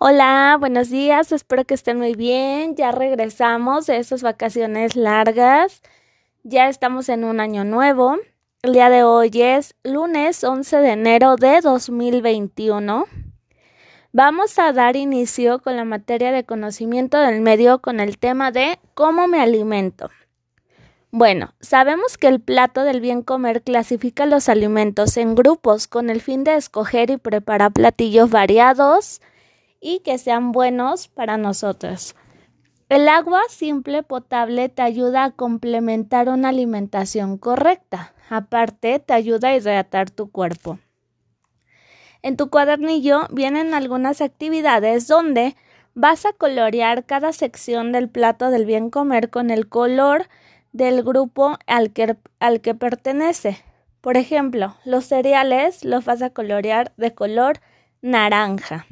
[0.00, 2.74] Hola, buenos días, espero que estén muy bien.
[2.74, 5.82] Ya regresamos de esas vacaciones largas.
[6.42, 8.16] Ya estamos en un año nuevo.
[8.62, 13.06] El día de hoy es lunes 11 de enero de 2021.
[14.12, 18.80] Vamos a dar inicio con la materia de conocimiento del medio con el tema de
[18.94, 20.10] cómo me alimento.
[21.12, 26.20] Bueno, sabemos que el plato del bien comer clasifica los alimentos en grupos con el
[26.20, 29.20] fin de escoger y preparar platillos variados,
[29.84, 32.16] y que sean buenos para nosotros.
[32.88, 38.14] El agua simple potable te ayuda a complementar una alimentación correcta.
[38.30, 40.78] Aparte, te ayuda a hidratar tu cuerpo.
[42.22, 45.54] En tu cuadernillo vienen algunas actividades donde
[45.92, 50.28] vas a colorear cada sección del plato del bien comer con el color
[50.72, 53.62] del grupo al que, al que pertenece.
[54.00, 57.60] Por ejemplo, los cereales los vas a colorear de color
[58.00, 58.86] naranja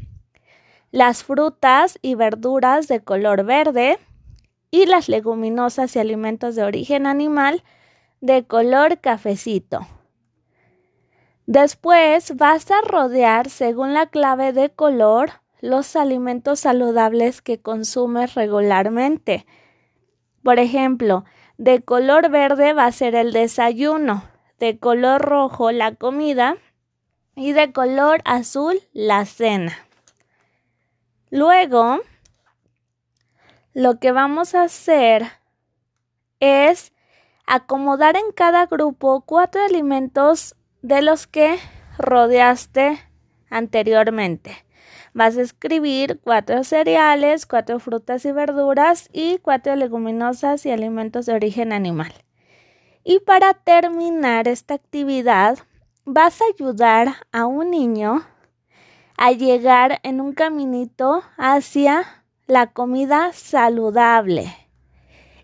[0.93, 3.99] las frutas y verduras de color verde
[4.71, 7.65] y las leguminosas y alimentos de origen animal
[8.21, 9.81] de color cafecito.
[11.47, 19.47] Después vas a rodear según la clave de color los alimentos saludables que consumes regularmente.
[20.43, 21.25] Por ejemplo,
[21.57, 24.25] de color verde va a ser el desayuno,
[24.59, 26.57] de color rojo la comida
[27.35, 29.73] y de color azul la cena.
[31.33, 31.99] Luego,
[33.73, 35.25] lo que vamos a hacer
[36.41, 36.93] es
[37.47, 41.59] acomodar en cada grupo cuatro alimentos de los que
[41.97, 43.01] rodeaste
[43.49, 44.67] anteriormente.
[45.15, 51.33] Vas a escribir cuatro cereales, cuatro frutas y verduras y cuatro leguminosas y alimentos de
[51.33, 52.13] origen animal.
[53.05, 55.61] Y para terminar esta actividad,
[56.05, 58.23] vas a ayudar a un niño
[59.17, 64.55] a llegar en un caminito hacia la comida saludable.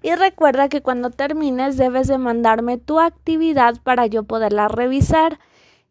[0.02, 5.38] Y recuerda que cuando termines debes de mandarme tu actividad para yo poderla revisar.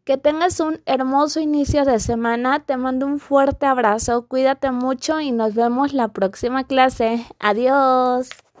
[0.04, 2.60] Que tengas un hermoso inicio de semana.
[2.60, 4.26] Te mando un fuerte abrazo.
[4.26, 7.26] Cuídate mucho y nos vemos la próxima clase.
[7.38, 8.30] Adiós.